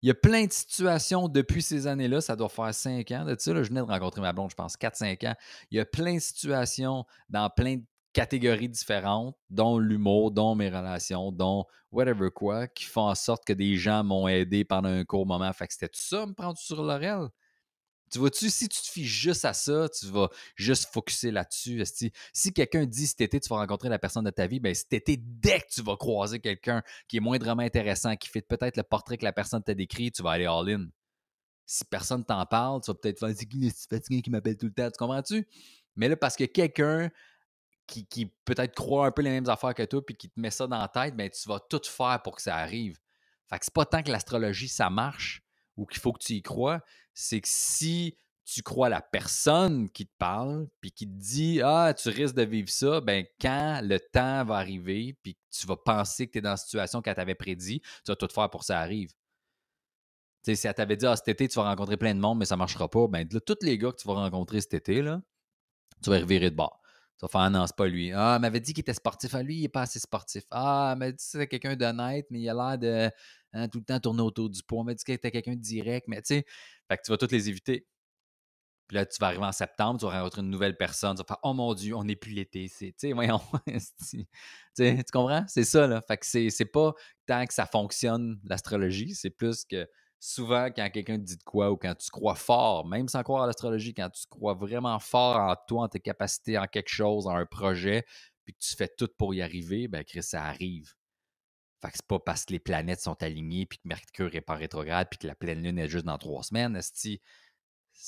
Il 0.03 0.09
y 0.09 0.11
a 0.11 0.15
plein 0.15 0.47
de 0.47 0.53
situations 0.53 1.29
depuis 1.29 1.63
ces 1.63 1.87
années-là, 1.87 2.21
ça 2.21 2.35
doit 2.35 2.49
faire 2.49 2.75
cinq 2.75 3.11
ans 3.13 3.25
de 3.25 3.37
ça. 3.39 3.55
je 3.55 3.69
venais 3.69 3.81
de 3.81 3.87
rencontrer 3.87 4.21
ma 4.21 4.33
blonde, 4.33 4.51
je 4.51 4.57
pense, 4.57 4.77
4-5 4.77 5.29
ans. 5.29 5.35
Il 5.71 5.77
y 5.77 5.81
a 5.81 5.87
plein 5.87 6.15
de 6.15 6.21
situations 6.21 7.05
dans 7.29 7.49
plein 7.51 7.77
de 7.77 7.85
catégories 8.13 8.69
différentes, 8.69 9.37
dont 9.51 9.79
l'humour, 9.79 10.31
dont 10.31 10.55
mes 10.55 10.69
relations, 10.69 11.33
dont 11.33 11.65
whatever 11.91 12.31
quoi, 12.31 12.69
qui 12.69 12.85
font 12.85 13.09
en 13.09 13.15
sorte 13.15 13.45
que 13.45 13.53
des 13.53 13.77
gens 13.77 14.05
m'ont 14.05 14.29
aidé 14.29 14.65
pendant 14.65 14.89
un 14.89 15.05
court 15.05 15.27
moment. 15.27 15.53
Fait 15.53 15.67
que 15.67 15.73
c'était 15.73 15.89
tout 15.89 16.01
ça, 16.01 16.27
me 16.27 16.35
prendre 16.35 16.59
sur 16.59 16.83
l'oreille? 16.83 17.29
Tu 18.11 18.19
vois-tu, 18.19 18.51
si 18.51 18.69
tu 18.69 18.83
te 18.83 18.89
fies 18.89 19.07
juste 19.07 19.47
à 19.47 19.55
ça, 19.55 19.89
tu 19.89 20.07
vas 20.09 20.29
juste 20.55 20.93
focuser 20.93 21.31
là-dessus. 21.31 21.83
Si 22.35 22.53
quelqu'un 22.53 22.85
dit 22.85 23.07
cet 23.07 23.23
été, 23.23 23.41
tu 23.41 23.49
vas 23.49 23.57
rencontrer 23.57 23.89
la 23.89 23.99
personne 23.99 24.25
de 24.25 24.31
ta 24.31 24.47
vie, 24.47 24.61
ben 24.61 24.75
cet 24.75 24.93
été, 24.93 25.17
dès 25.17 25.61
que 25.61 25.69
tu 25.71 25.83
vas 25.83 25.97
croiser 25.97 26.39
quelqu'un 26.39 26.83
qui 27.09 27.17
est 27.17 27.21
moindrement 27.21 27.63
intéressant, 27.63 28.15
qui 28.17 28.29
fait 28.29 28.43
peut-être 28.43 28.77
le 28.77 28.83
portrait 28.83 29.17
que 29.17 29.25
la 29.25 29.33
personne 29.33 29.63
t'a 29.63 29.73
décrit, 29.73 30.13
tu 30.13 30.23
vas 30.23 30.33
aller 30.33 30.45
all-in. 30.45 30.89
Si 31.65 31.87
personne 31.87 32.23
t'en 32.23 32.45
parle, 32.45 32.83
tu 32.83 32.91
vas 32.91 32.95
peut-être 32.95 33.19
faire 33.19 33.35
qui 33.35 34.23
qui 34.23 34.31
m'appelle 34.31 34.59
tout 34.59 34.67
le 34.67 34.75
temps, 34.75 34.91
tu 34.91 34.99
comprends-tu? 34.99 35.49
Mais 35.97 36.09
là, 36.09 36.17
parce 36.17 36.37
que 36.37 36.45
quelqu'un 36.45 37.11
qui, 37.87 38.27
peut-être 38.45 38.75
croit 38.75 39.07
un 39.07 39.11
peu 39.11 39.23
les 39.23 39.31
mêmes 39.31 39.49
affaires 39.49 39.75
que 39.75 39.83
toi, 39.83 40.05
puis 40.05 40.17
qui 40.17 40.31
te 40.31 40.41
met 40.41 40.51
ça 40.51 40.67
dans 40.67 40.79
la 40.79 40.89
tête, 40.89 41.15
ben, 41.15 41.29
tu 41.29 41.49
vas 41.49 41.61
tout 41.61 41.81
faire 41.85 42.21
pour 42.23 42.37
que 42.37 42.43
ça 42.43 42.57
arrive. 42.57 42.99
Fait 43.49 43.59
que 43.59 43.65
c'est 43.65 43.75
pas 43.75 43.85
tant 43.85 44.03
que 44.03 44.11
l'astrologie, 44.11 44.69
ça 44.69 44.89
marche 44.89 45.43
ou 45.77 45.87
qu'il 45.87 46.01
faut 46.01 46.13
que 46.13 46.23
tu 46.23 46.35
y 46.35 46.43
crois, 46.43 46.81
c'est 47.15 47.41
que 47.41 47.49
si 47.49 48.17
tu 48.45 48.63
crois 48.63 48.89
la 48.89 49.01
personne 49.01 49.89
qui 49.91 50.07
te 50.07 50.13
parle, 50.19 50.69
puis 50.81 50.91
qui 50.91 51.07
te 51.07 51.13
dit 51.13 51.61
Ah, 51.63 51.95
tu 51.95 52.09
risques 52.09 52.35
de 52.35 52.43
vivre 52.43 52.69
ça, 52.69 53.01
ben 53.01 53.25
quand 53.41 53.81
le 53.83 53.99
temps 54.01 54.45
va 54.45 54.57
arriver, 54.57 55.17
puis 55.23 55.37
tu 55.51 55.67
vas 55.67 55.77
penser 55.77 56.27
que 56.27 56.33
tu 56.33 56.39
es 56.39 56.41
dans 56.41 56.51
la 56.51 56.57
situation 56.57 57.03
qu'elle 57.03 57.15
t'avait 57.15 57.35
prédit, 57.35 57.81
tu 57.81 58.11
vas 58.11 58.17
tout 58.17 58.29
faire 58.33 58.51
pour 58.51 58.61
que 58.61 58.67
ça 58.67 58.81
arrive. 58.81 59.13
si 60.45 60.67
elle 60.67 60.75
t'avait 60.75 60.97
dit 60.97 61.07
Ah, 61.07 61.17
cet 61.17 61.29
été, 61.29 61.49
tu 61.49 61.57
vas 61.57 61.65
rencontrer 61.65 61.97
plein 61.97 62.15
de 62.15 62.21
monde, 62.21 62.39
mais 62.39 62.47
ça 62.47 62.57
ne 62.57 62.59
marchera 62.59 62.89
pas, 62.89 63.07
ben 63.09 63.27
là, 63.31 63.41
tous 63.41 63.59
les 63.63 63.79
gars 63.79 63.93
que 63.93 63.97
tu 63.97 64.09
vas 64.09 64.15
rencontrer 64.15 64.61
cet 64.61 64.75
été, 64.75 65.03
là, 65.03 65.23
tu 66.03 66.11
vas 66.11 66.19
revirer 66.19 66.51
de 66.51 66.57
bord. 66.57 66.82
Ça 67.23 67.29
va 67.29 67.31
faire, 67.31 67.41
ah 67.43 67.51
non, 67.51 67.67
c'est 67.69 67.77
pas 67.77 67.87
lui. 67.87 68.11
Ah, 68.13 68.41
m'avait 68.41 68.59
dit 68.59 68.75
qu'il 68.75 68.81
était 68.81 68.95
sportif. 68.95 69.33
Ah, 69.37 69.45
lui, 69.45 69.59
il 69.59 69.63
n'est 69.63 69.69
pas 69.69 69.83
assez 69.83 70.01
sportif. 70.01 70.43
Ah, 70.51 70.91
elle 70.93 70.99
m'a 70.99 71.11
dit 71.13 71.17
que 71.19 71.23
c'était 71.23 71.47
quelqu'un 71.47 71.77
d'honnête, 71.77 72.27
mais 72.31 72.41
il 72.41 72.49
a 72.49 72.55
l'air 72.55 72.79
de 72.79 73.11
hein, 73.53 73.69
tout 73.69 73.79
le 73.79 73.85
temps 73.85 74.01
tourner 74.01 74.23
autour 74.23 74.51
du 74.51 74.61
pot. 74.65 74.81
Elle 74.81 74.87
m'a 74.87 74.95
dit 74.95 75.05
qu'il 75.05 75.15
était 75.15 75.31
quelqu'un 75.31 75.55
de 75.55 75.61
direct, 75.61 76.09
mais 76.09 76.21
tu 76.21 76.35
sais, 76.35 76.45
fait 76.91 76.97
que 76.97 77.03
tu 77.05 77.13
vas 77.13 77.17
toutes 77.17 77.31
les 77.31 77.49
éviter. 77.49 77.87
Puis 78.89 78.97
là, 78.97 79.07
tu 79.07 79.19
vas 79.21 79.29
arriver 79.29 79.45
en 79.45 79.53
septembre, 79.53 80.01
tu 80.01 80.07
vas 80.07 80.19
rencontrer 80.19 80.41
une 80.41 80.51
nouvelle 80.51 80.77
personne, 80.77 81.15
tu 81.15 81.23
vas 81.23 81.27
faire 81.29 81.39
Oh 81.45 81.55
mon 81.55 81.75
Dieu, 81.75 81.95
on 81.95 82.03
n'est 82.03 82.17
plus 82.17 82.33
l'été. 82.33 82.69
Tu 82.69 82.93
sais, 82.97 83.13
voyons. 83.13 83.41
tu 84.77 85.05
comprends? 85.13 85.45
C'est 85.47 85.65
ça, 85.65 85.87
là. 85.87 86.01
Fait 86.01 86.17
que 86.17 86.27
c'est 86.27 86.73
pas 86.73 86.93
tant 87.27 87.47
que 87.47 87.55
ça 87.55 87.67
fonctionne, 87.67 88.41
l'astrologie, 88.43 89.15
c'est 89.15 89.31
plus 89.31 89.65
que 89.65 89.89
souvent, 90.23 90.67
quand 90.67 90.89
quelqu'un 90.89 91.19
te 91.19 91.25
dit 91.25 91.37
de 91.37 91.43
quoi 91.43 91.73
ou 91.73 91.77
quand 91.77 91.97
tu 91.97 92.09
crois 92.11 92.37
fort, 92.37 92.87
même 92.87 93.09
sans 93.09 93.25
croire 93.25 93.43
à 93.43 93.47
l'astrologie, 93.47 93.93
quand 93.93 94.09
tu 94.09 94.25
crois 94.31 94.55
vraiment 94.55 95.01
fort 95.01 95.37
en 95.37 95.57
toi, 95.67 95.83
en 95.83 95.89
tes 95.89 95.99
capacités, 95.99 96.57
en 96.57 96.67
quelque 96.67 96.91
chose, 96.91 97.27
en 97.27 97.35
un 97.35 97.45
projet, 97.45 98.05
puis 98.45 98.55
que 98.55 98.61
tu 98.61 98.77
fais 98.77 98.89
tout 98.89 99.09
pour 99.19 99.35
y 99.35 99.43
arriver, 99.43 99.89
ben 99.89 100.05
Chris, 100.05 100.23
ça 100.23 100.45
arrive. 100.45 100.93
Fait 101.81 101.91
que 101.91 101.97
c'est 101.97 102.07
pas 102.07 102.21
parce 102.21 102.45
que 102.45 102.53
les 102.53 102.61
planètes 102.61 103.01
sont 103.01 103.21
alignées, 103.21 103.67
puis 103.67 103.79
que 103.79 103.89
Mercure 103.89 104.33
est 104.37 104.41
pas 104.41 104.55
rétrograde, 104.55 105.09
puis 105.11 105.19
que 105.19 105.27
la 105.27 105.35
pleine 105.35 105.61
lune 105.61 105.79
est 105.79 105.89
juste 105.89 106.07
dans 106.07 106.19
trois 106.19 106.45
semaines, 106.45 106.81
c'est 106.81 107.19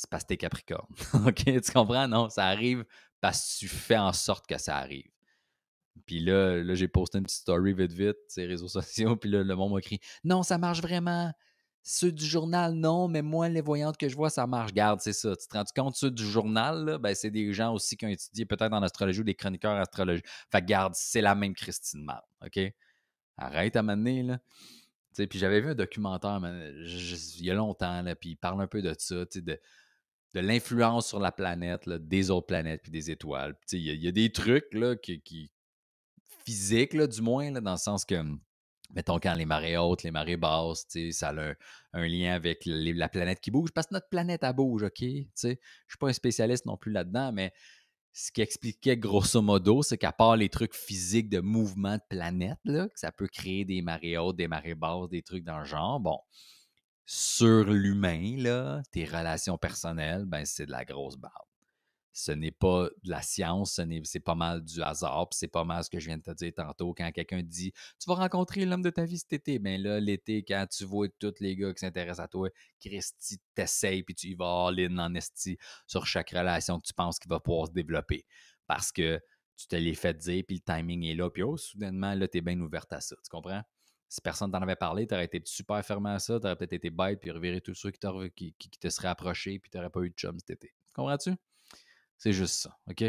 parce 0.09 0.23
que 0.23 0.29
t'es 0.29 0.37
Capricorne. 0.37 0.87
OK? 1.27 1.45
Tu 1.45 1.73
comprends? 1.73 2.07
Non, 2.07 2.29
ça 2.29 2.47
arrive 2.47 2.85
parce 3.21 3.55
que 3.55 3.59
tu 3.59 3.69
fais 3.69 3.99
en 3.99 4.13
sorte 4.13 4.47
que 4.47 4.57
ça 4.57 4.77
arrive. 4.77 5.11
Puis 6.07 6.21
là, 6.21 6.63
là 6.63 6.75
j'ai 6.77 6.87
posté 6.87 7.19
une 7.19 7.25
petite 7.25 7.41
story 7.41 7.75
vite 7.75 7.93
vite, 7.93 8.19
ces 8.29 8.47
réseaux 8.47 8.69
sociaux, 8.69 9.17
puis 9.17 9.31
là, 9.31 9.43
le 9.43 9.57
monde 9.57 9.73
m'a 9.73 9.81
écrit 9.81 9.99
Non, 10.23 10.45
ça 10.45 10.59
marche 10.59 10.81
vraiment. 10.81 11.33
Ceux 11.87 12.11
du 12.11 12.25
journal, 12.25 12.73
non, 12.73 13.09
mais 13.09 13.21
moi, 13.21 13.51
les 13.51 13.61
voyantes 13.61 13.99
que 13.99 14.09
je 14.09 14.17
vois, 14.17 14.31
ça 14.31 14.47
marche. 14.47 14.73
Garde, 14.73 15.01
c'est 15.03 15.13
ça. 15.13 15.37
Tu 15.37 15.47
te 15.47 15.55
rends 15.55 15.65
compte, 15.77 15.97
ceux 15.97 16.11
du 16.11 16.27
journal, 16.27 16.97
ben, 16.99 17.15
c'est 17.15 17.31
des 17.31 17.53
gens 17.53 17.75
aussi 17.75 17.99
qui 17.99 18.07
ont 18.07 18.09
étudié 18.09 18.47
peut-être 18.47 18.73
en 18.73 18.83
astrologie 18.83 19.21
ou 19.21 19.25
des 19.25 19.35
chroniqueurs 19.35 19.77
astrologie. 19.77 20.23
Fait 20.51 20.65
garde, 20.65 20.95
c'est 20.97 21.21
la 21.21 21.35
même 21.35 21.53
Christine 21.55 22.03
Mal, 22.03 22.23
OK? 22.43 22.59
Arrête 23.37 23.77
à 23.77 23.83
m'amener, 23.83 24.23
là. 24.23 24.39
Puis 25.15 25.39
j'avais 25.39 25.61
vu 25.61 25.69
un 25.69 25.75
documentaire 25.75 26.41
il 26.43 27.45
y 27.45 27.51
a 27.51 27.55
longtemps, 27.55 28.01
là, 28.01 28.17
puis 28.17 28.31
il 28.31 28.37
parle 28.37 28.63
un 28.63 28.67
peu 28.67 28.81
de 28.81 28.95
ça, 28.99 29.27
de, 29.35 29.61
de 30.33 30.41
l'influence 30.41 31.07
sur 31.07 31.21
la 31.21 31.33
planète, 31.33 31.87
des 31.87 32.31
autres 32.31 32.47
planètes, 32.47 32.81
puis 32.83 32.93
des 32.93 33.11
étoiles. 33.11 33.55
Il 33.73 34.03
y, 34.03 34.09
a 34.09 34.13
des 34.13 34.33
trucs 34.33 34.73
là, 34.73 34.97
qui, 34.97 35.21
qui 35.21 35.51
physiques, 36.47 36.97
du 36.97 37.21
moins, 37.21 37.51
là, 37.51 37.61
dans 37.61 37.73
le 37.73 37.79
sens 37.79 38.07
que 38.07 38.23
mettons, 38.95 39.19
quand 39.19 39.35
les 39.35 39.45
marées 39.47 39.77
hautes, 39.77 40.03
les 40.03 40.11
marées 40.11 40.37
basses, 40.37 40.87
ça 41.11 41.31
a 41.31 41.55
un, 41.93 42.07
lien 42.07 42.35
avec 42.35 42.63
la 42.65 43.09
planète 43.09 43.41
qui 43.41 43.51
bouge, 43.51 43.71
parce 43.73 43.89
que 43.89 43.95
notre 43.95 44.09
planète, 44.09 44.43
elle 44.43 44.55
bouge, 44.55 44.85
OK? 44.85 45.01
Je 45.01 45.49
ne 45.49 45.55
suis 45.89 45.99
pas 45.99 46.09
un 46.09 46.13
spécialiste 46.13 46.67
non 46.67 46.77
plus 46.77 46.93
là-dedans, 46.93 47.33
mais 47.33 47.53
ce 48.13 48.31
qui 48.31 48.43
expliquait 48.43 48.97
grosso 48.97 49.43
modo, 49.43 49.83
c'est 49.83 49.99
qu'à 49.99 50.13
part 50.13 50.37
les 50.37 50.49
trucs 50.49 50.75
physiques 50.75 51.29
de 51.29 51.41
mouvement 51.41 51.97
de 51.97 52.03
planète, 52.09 52.61
là, 52.65 52.87
que 52.89 52.99
ça 52.99 53.11
peut 53.11 53.27
créer 53.27 53.65
des 53.65 53.83
marées 53.83 54.17
hautes, 54.17 54.37
des 54.37 54.49
marées 54.49 54.77
basses, 54.77 55.09
des 55.11 55.23
trucs 55.23 55.45
dans 55.45 55.59
le 55.59 55.65
genre, 55.65 55.99
bon, 55.99 56.19
sur 57.07 57.65
l'humain, 57.65 58.83
tes 58.93 59.05
relations 59.05 59.59
personnelles, 59.59 60.25
ben 60.27 60.45
c'est 60.45 60.67
de 60.67 60.71
la 60.71 60.85
grosse 60.85 61.17
barbe. 61.17 61.44
Ce 62.17 62.31
n'est 62.31 62.53
pas 62.53 62.89
de 63.03 63.11
la 63.11 63.23
science, 63.23 63.81
c'est 64.05 64.21
pas 64.21 64.37
mal 64.37 64.63
du 64.63 64.81
hasard, 64.83 65.27
c'est 65.33 65.49
pas 65.49 65.65
mal 65.65 65.83
ce 65.83 65.91
que 65.91 65.99
je 65.99 66.07
viens 66.07 66.17
de 66.17 66.23
te 66.23 66.31
dire 66.31 66.53
tantôt 66.55 66.95
quand 66.95 67.11
quelqu'un 67.11 67.43
dit 67.43 67.73
Tu 68.01 68.09
vas 68.09 68.15
rencontrer 68.15 68.65
l'homme 68.65 68.83
de 68.83 68.91
ta 68.91 69.05
vie 69.05 69.19
cet 69.19 69.33
été. 69.33 69.59
Bien 69.59 69.79
là, 69.79 69.99
l'été, 69.99 70.45
quand 70.45 70.65
tu 70.71 70.85
vois 70.85 71.09
tous 71.19 71.35
les 71.41 71.57
gars 71.57 71.75
qui 71.75 71.81
s'intéressent 71.81 72.25
à 72.25 72.29
toi, 72.29 72.51
Christy 72.81 73.41
t'essayes, 73.57 74.05
puis 74.05 74.15
tu 74.15 74.29
y 74.29 74.35
vas 74.35 74.69
all-in 74.69 74.97
en 74.99 75.13
esti 75.17 75.59
sur 75.89 76.07
chaque 76.07 76.31
relation 76.31 76.79
que 76.79 76.87
tu 76.87 76.95
penses 76.95 77.19
qu'il 77.19 77.29
va 77.29 77.41
pouvoir 77.41 77.67
se 77.67 77.73
développer. 77.73 78.25
Parce 78.69 78.93
que 78.93 79.21
tu 79.57 79.67
te 79.67 79.75
l'es 79.75 79.95
fait 79.95 80.15
dire, 80.15 80.45
puis 80.47 80.63
le 80.65 80.73
timing 80.73 81.05
est 81.07 81.17
là, 81.17 81.29
puis 81.31 81.43
oh, 81.43 81.57
soudainement, 81.57 82.15
là, 82.15 82.29
tu 82.29 82.39
es 82.39 82.41
bien 82.43 82.61
ouverte 82.61 82.93
à 82.93 83.01
ça. 83.01 83.17
Tu 83.17 83.29
comprends? 83.29 83.63
Si 84.09 84.21
personne 84.21 84.53
t'en 84.53 84.63
avait 84.63 84.77
parlé, 84.77 85.09
tu 85.09 85.15
aurais 85.15 85.25
été 85.25 85.43
super 85.45 85.85
fermé 85.85 86.11
à 86.11 86.21
ça, 86.21 86.39
tu 86.39 86.47
aurais 86.47 86.55
peut-être 86.55 86.75
été 86.75 86.91
bête, 86.91 87.19
puis 87.21 87.33
reviré 87.33 87.61
tous 87.61 87.75
ceux 87.75 87.91
qui, 87.91 88.55
qui, 88.57 88.71
te 88.71 88.89
seraient 88.89 89.09
approchés, 89.09 89.59
puis 89.59 89.69
tu 89.69 89.77
n'aurais 89.77 89.91
pas 89.91 90.03
eu 90.03 90.11
de 90.11 90.15
chum 90.15 90.39
cet 90.39 90.51
été. 90.51 90.73
Comprends-tu? 90.93 91.33
C'est 92.19 92.33
juste 92.33 92.55
ça, 92.55 92.77
OK? 92.89 93.03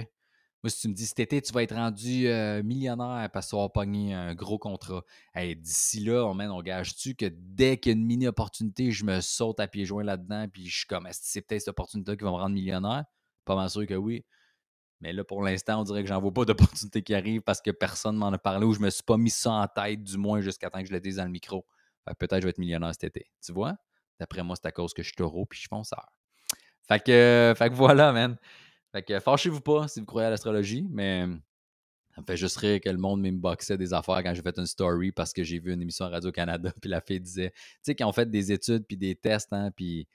Moi, 0.64 0.72
si 0.72 0.82
tu 0.82 0.88
me 0.88 0.94
dis 0.94 1.06
cet 1.06 1.20
été, 1.20 1.42
tu 1.42 1.54
vas 1.54 1.62
être 1.62 1.76
rendu 1.76 2.28
millionnaire 2.64 3.30
parce 3.32 3.46
que 3.46 3.50
tu 3.52 3.56
vas 3.56 3.70
pogné 3.70 4.16
un 4.16 4.34
gros 4.34 4.58
contrat. 4.58 5.04
D'ici 5.36 6.00
là, 6.00 6.26
on, 6.26 6.40
on 6.40 6.62
gage-tu 6.64 7.14
que 7.14 7.28
dès 7.32 7.78
qu'il 7.78 7.92
y 7.92 7.96
a 7.96 7.98
une 8.00 8.06
mini-opportunité, 8.06 8.92
je 8.92 9.06
me 9.06 9.22
saute 9.22 9.60
à 9.60 9.68
pieds 9.68 9.86
joints 9.86 10.04
là-dedans, 10.04 10.48
puis 10.52 10.68
je 10.68 10.78
suis 10.78 10.88
comme, 10.88 11.06
est-ce 11.06 11.20
que 11.20 11.28
c'est 11.28 11.42
peut-être 11.42 11.62
cette 11.62 11.70
opportunité 11.70 12.18
qui 12.18 12.24
va 12.24 12.32
me 12.32 12.38
rendre 12.38 12.56
millionnaire? 12.56 13.06
Pas 13.46 13.56
mal 13.56 13.70
sûr 13.70 13.86
que 13.86 13.94
oui. 13.94 14.26
Mais 15.02 15.14
là, 15.14 15.24
pour 15.24 15.44
l'instant, 15.44 15.82
on 15.82 15.84
dirait 15.84 16.02
que 16.02 16.10
j'en 16.10 16.20
vois 16.20 16.34
pas 16.34 16.46
d'opportunité 16.46 17.04
qui 17.04 17.14
arrive 17.14 17.42
parce 17.42 17.62
que 17.62 17.70
personne 17.70 18.16
m'en 18.16 18.30
a 18.30 18.38
parlé 18.40 18.66
ou 18.66 18.74
je 18.74 18.80
me 18.80 18.90
suis 18.90 19.04
pas 19.04 19.18
mis 19.18 19.30
ça 19.30 19.52
en 19.52 19.68
tête, 19.68 20.02
du 20.02 20.18
moins 20.18 20.42
jusqu'à 20.42 20.72
temps 20.72 20.80
que 20.80 20.88
je 20.88 20.94
le 20.94 21.00
dise 21.00 21.18
dans 21.18 21.26
le 21.26 21.30
micro. 21.30 21.64
Peut-être 22.18 22.32
que 22.32 22.38
je 22.38 22.44
vais 22.46 22.50
être 22.50 22.58
millionnaire 22.58 22.92
cet 22.94 23.04
été. 23.04 23.30
Tu 23.46 23.54
vois? 23.54 23.76
D'après 24.20 24.42
moi, 24.42 24.56
c'est 24.56 24.68
à 24.68 24.72
cause 24.72 24.96
que 24.96 25.04
je 25.04 25.10
suis 25.10 25.16
taureau 25.16 25.46
puis 25.46 25.58
je 25.58 25.62
suis 25.62 25.70
fonceur. 25.70 26.08
Que, 26.90 27.54
fait 27.56 27.70
que 27.70 27.76
voilà, 27.76 28.12
man. 28.14 28.38
Fait 28.96 29.04
que 29.04 29.20
fâchez-vous 29.20 29.60
pas 29.60 29.90
si 29.90 30.00
vous 30.00 30.06
croyez 30.06 30.28
à 30.28 30.30
l'astrologie, 30.30 30.88
mais 30.90 31.28
ça 32.16 32.22
me 32.22 32.26
fait 32.26 32.38
juste 32.38 32.56
rire 32.56 32.80
que 32.80 32.88
le 32.88 32.98
monde 32.98 33.22
m'inboxait 33.22 33.78
des 33.78 33.94
affaires 33.94 34.24
quand 34.24 34.34
j'ai 34.34 34.42
fait 34.42 34.58
une 34.58 34.66
story 34.66 35.12
parce 35.12 35.34
que 35.34 35.44
j'ai 35.44 35.60
vu 35.60 35.74
une 35.74 35.82
émission 35.82 36.06
à 36.06 36.10
Radio-Canada, 36.12 36.72
puis 36.82 36.90
la 36.90 37.02
fille 37.02 37.20
disait, 37.20 37.52
tu 37.52 37.58
sais, 37.82 37.94
qu'ils 37.94 38.06
ont 38.06 38.14
fait 38.14 38.32
des 38.32 38.54
études 38.54 38.88
puis 38.88 38.96
des 38.96 39.14
tests, 39.18 39.52
hein, 39.52 39.70
puis 39.76 40.08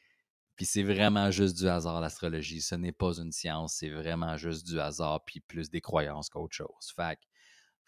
c'est 0.62 0.82
vraiment 0.82 1.30
juste 1.30 1.58
du 1.58 1.68
hasard, 1.68 2.00
l'astrologie. 2.00 2.62
Ce 2.62 2.74
n'est 2.74 2.92
pas 2.92 3.18
une 3.18 3.32
science, 3.32 3.74
c'est 3.74 3.90
vraiment 3.90 4.38
juste 4.38 4.66
du 4.66 4.80
hasard, 4.80 5.26
puis 5.26 5.40
plus 5.40 5.68
des 5.68 5.82
croyances 5.82 6.30
qu'autre 6.30 6.56
chose. 6.56 6.94
Fait 6.96 7.16
que, 7.16 7.26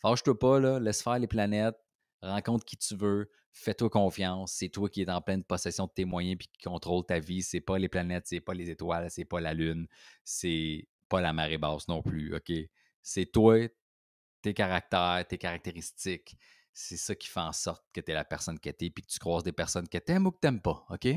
fâche-toi 0.03 0.39
pas, 0.39 0.61
là, 0.61 0.79
laisse 0.79 1.03
faire 1.03 1.19
les 1.19 1.27
planètes, 1.27 1.77
rencontre 2.21 2.67
qui 2.67 2.77
tu 2.77 2.95
veux, 2.97 3.31
fais-toi 3.53 3.91
confiance. 3.91 4.53
C'est 4.53 4.69
toi 4.69 4.89
qui 4.89 5.03
es 5.03 5.11
en 5.11 5.21
pleine 5.21 5.45
possession 5.45 5.87
de 5.87 5.93
tes 5.93 6.05
moyens 6.05 6.39
puis 6.39 6.49
qui 6.49 6.63
contrôle 6.63 7.05
ta 7.05 7.19
vie. 7.19 7.43
C'est 7.43 7.61
pas 7.61 7.79
les 7.79 7.89
planètes, 7.89 8.27
c'est 8.27 8.41
pas 8.41 8.55
les 8.55 8.71
étoiles, 8.71 9.11
c'est 9.11 9.25
pas 9.25 9.41
la 9.41 9.55
lune, 9.55 9.87
c'est 10.25 10.89
pas 11.09 11.21
la 11.21 11.33
marée 11.33 11.59
basse 11.59 11.89
non 11.89 12.03
plus, 12.03 12.35
OK? 12.35 12.53
C'est 13.03 13.27
toi, 13.27 13.69
tes 14.41 14.55
caractères, 14.55 15.25
tes 15.29 15.39
caractéristiques. 15.39 16.37
C'est 16.73 16.97
ça 16.97 17.15
qui 17.15 17.29
fait 17.29 17.41
en 17.41 17.53
sorte 17.53 17.85
que 17.93 18.01
tu 18.01 18.11
es 18.11 18.15
la 18.15 18.25
personne 18.25 18.59
que 18.59 18.71
tu 18.71 18.87
es 18.87 18.91
puis 18.91 19.03
que 19.05 19.11
tu 19.11 19.19
croises 19.19 19.43
des 19.43 19.53
personnes 19.53 19.87
que 19.89 19.99
tu 19.99 20.13
aimes 20.13 20.27
ou 20.27 20.31
que 20.31 20.47
tu 20.47 20.61
pas, 20.61 20.87
OK? 20.89 21.09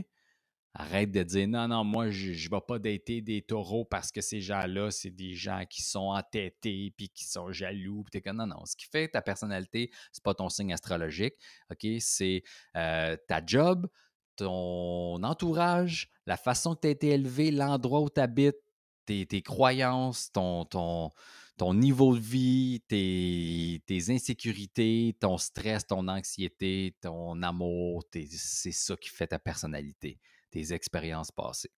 Arrête 0.78 1.10
de 1.10 1.24
dire 1.24 1.48
non, 1.48 1.70
non, 1.70 1.86
moi, 1.86 2.10
je 2.10 2.32
ne 2.32 2.50
vais 2.50 2.62
pas 2.68 2.80
dater 2.80 3.22
des 3.22 3.42
taureaux 3.42 3.86
parce 3.86 4.12
que 4.12 4.20
ces 4.20 4.42
gens-là, 4.42 4.92
c'est 4.92 5.10
des 5.10 5.34
gens 5.34 5.64
qui 5.70 5.82
sont 5.82 6.10
entêtés 6.10 6.94
puis 6.98 7.08
qui 7.08 7.24
sont 7.24 7.50
jaloux. 7.54 8.04
Puis 8.12 8.22
comme 8.22 8.36
non, 8.36 8.48
non. 8.48 8.66
Ce 8.66 8.76
qui 8.76 8.86
fait 8.86 9.08
ta 9.08 9.22
personnalité, 9.22 9.90
c'est 10.12 10.22
pas 10.22 10.34
ton 10.34 10.50
signe 10.50 10.74
astrologique. 10.74 11.36
OK? 11.72 11.88
C'est 12.00 12.44
euh, 12.76 13.16
ta 13.30 13.42
job, 13.46 13.88
ton 14.36 15.24
entourage, 15.24 16.10
la 16.26 16.36
façon 16.36 16.76
que 16.76 16.82
tu 16.82 16.88
as 16.88 16.92
été 16.92 17.08
élevé, 17.12 17.52
l'endroit 17.52 18.02
où 18.02 18.10
tu 18.10 18.20
habites, 18.20 18.58
tes, 19.06 19.42
croyances, 19.44 20.30
ton, 20.34 20.66
ton, 20.66 21.12
ton 21.58 21.74
niveau 21.74 22.16
de 22.16 22.20
vie, 22.20 22.82
tes, 22.90 23.82
tes, 23.86 24.12
insécurités, 24.12 25.16
ton 25.22 25.38
stress, 25.38 25.88
ton 25.88 26.10
anxiété, 26.10 26.98
ton 27.00 27.42
amour, 27.44 28.04
c'est 28.12 28.74
ça 28.74 28.98
qui 28.98 29.10
fait 29.10 29.28
ta 29.28 29.40
personnalité 29.40 30.20
tes 30.56 30.74
expériences 30.74 31.32
passées. 31.32 31.72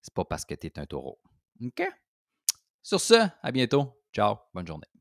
C'est 0.00 0.14
pas 0.14 0.24
parce 0.24 0.44
que 0.44 0.54
tu 0.54 0.68
es 0.68 0.78
un 0.78 0.86
taureau. 0.86 1.20
OK? 1.60 1.82
Sur 2.82 3.00
ce, 3.00 3.28
à 3.42 3.50
bientôt. 3.50 4.00
Ciao. 4.12 4.36
Bonne 4.52 4.66
journée. 4.66 4.93